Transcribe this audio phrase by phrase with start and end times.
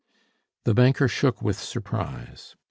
[0.63, 2.55] The banker shook with surprise.